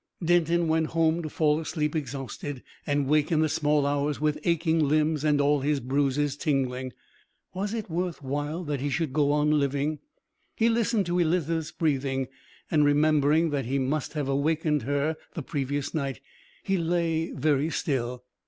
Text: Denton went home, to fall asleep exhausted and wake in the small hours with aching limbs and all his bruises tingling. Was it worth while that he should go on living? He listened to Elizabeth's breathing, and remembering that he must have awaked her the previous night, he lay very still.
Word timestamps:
Denton 0.25 0.67
went 0.67 0.87
home, 0.87 1.21
to 1.21 1.29
fall 1.29 1.59
asleep 1.59 1.95
exhausted 1.95 2.63
and 2.87 3.05
wake 3.05 3.31
in 3.31 3.41
the 3.41 3.47
small 3.47 3.85
hours 3.85 4.19
with 4.19 4.39
aching 4.45 4.79
limbs 4.83 5.23
and 5.23 5.39
all 5.39 5.59
his 5.61 5.79
bruises 5.79 6.35
tingling. 6.35 6.91
Was 7.53 7.75
it 7.75 7.87
worth 7.87 8.19
while 8.23 8.63
that 8.63 8.79
he 8.81 8.89
should 8.89 9.13
go 9.13 9.31
on 9.31 9.59
living? 9.59 9.99
He 10.55 10.69
listened 10.69 11.05
to 11.05 11.19
Elizabeth's 11.19 11.69
breathing, 11.71 12.29
and 12.71 12.83
remembering 12.83 13.51
that 13.51 13.65
he 13.65 13.77
must 13.77 14.13
have 14.13 14.27
awaked 14.27 14.65
her 14.81 15.17
the 15.35 15.43
previous 15.43 15.93
night, 15.93 16.19
he 16.63 16.77
lay 16.79 17.29
very 17.29 17.69
still. 17.69 18.23